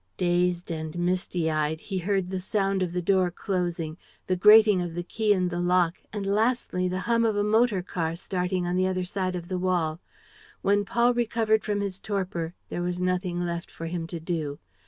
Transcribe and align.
Dazed 0.17 0.71
and 0.71 0.97
misty 0.97 1.51
eyed, 1.51 1.79
he 1.79 1.99
heard 1.99 2.31
the 2.31 2.39
sound 2.39 2.81
of 2.81 2.91
the 2.91 3.03
door 3.03 3.29
closing, 3.29 3.99
the 4.25 4.35
grating 4.35 4.81
of 4.81 4.95
the 4.95 5.03
key 5.03 5.31
in 5.31 5.49
the 5.49 5.59
lock 5.59 5.99
and 6.11 6.25
lastly 6.25 6.87
the 6.87 7.01
hum 7.01 7.23
of 7.23 7.35
a 7.35 7.43
motor 7.43 7.83
car 7.83 8.15
starting 8.15 8.65
on 8.65 8.75
the 8.75 8.87
other 8.87 9.03
side 9.03 9.35
of 9.35 9.47
the 9.47 9.59
wall. 9.59 9.99
When 10.63 10.85
Paul 10.85 11.13
recovered 11.13 11.63
from 11.63 11.81
his 11.81 11.99
torpor 11.99 12.55
there 12.69 12.81
was 12.81 12.99
nothing 12.99 13.45
left 13.45 13.69
for 13.69 13.85
him 13.85 14.07
to 14.07 14.19
do. 14.19 14.57